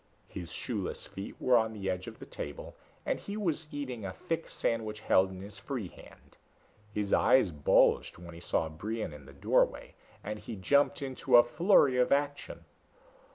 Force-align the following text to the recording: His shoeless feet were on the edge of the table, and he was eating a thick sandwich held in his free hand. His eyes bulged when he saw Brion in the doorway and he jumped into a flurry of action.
His 0.27 0.51
shoeless 0.51 1.05
feet 1.05 1.35
were 1.39 1.55
on 1.55 1.73
the 1.73 1.87
edge 1.87 2.07
of 2.07 2.17
the 2.17 2.25
table, 2.25 2.75
and 3.05 3.19
he 3.19 3.37
was 3.37 3.67
eating 3.71 4.03
a 4.03 4.11
thick 4.11 4.49
sandwich 4.49 5.01
held 5.01 5.29
in 5.29 5.41
his 5.41 5.59
free 5.59 5.89
hand. 5.89 6.37
His 6.91 7.13
eyes 7.13 7.51
bulged 7.51 8.17
when 8.17 8.33
he 8.33 8.39
saw 8.41 8.67
Brion 8.67 9.13
in 9.13 9.27
the 9.27 9.31
doorway 9.33 9.93
and 10.23 10.39
he 10.39 10.55
jumped 10.55 11.03
into 11.03 11.37
a 11.37 11.43
flurry 11.43 11.97
of 11.99 12.11
action. 12.11 12.65